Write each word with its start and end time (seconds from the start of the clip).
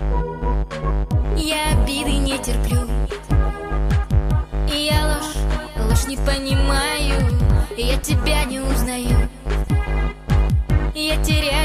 Я 0.00 1.72
обиды 1.72 2.18
не 2.18 2.38
терплю. 2.38 2.78
Я 4.68 5.06
ложь, 5.06 5.88
ложь 5.88 6.06
не 6.06 6.16
понимаю. 6.16 7.20
Я 7.76 7.96
тебя 7.96 8.44
не 8.44 8.60
узнаю. 8.60 9.28
Я 10.94 11.16
теряю 11.24 11.57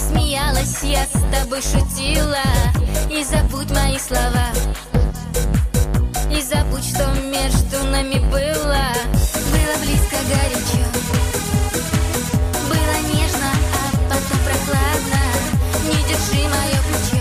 смеялась, 0.00 0.82
я 0.82 1.04
с 1.04 1.20
тобой 1.32 1.60
шутила. 1.62 2.42
И 3.10 3.22
забудь 3.24 3.70
мои 3.70 3.98
слова. 3.98 4.48
И 6.30 6.40
забудь, 6.42 6.84
что 6.84 7.06
между 7.24 7.84
нами 7.90 8.18
было. 8.30 8.86
Было 9.52 9.74
близко 9.82 10.16
горячо. 10.28 10.84
Было 12.68 12.96
нежно, 13.12 13.50
а 13.74 13.96
потом 14.08 14.38
прохладно. 14.44 15.20
Не 15.84 15.98
держи 16.08 16.48
мое 16.48 16.78
плечо. 16.86 17.19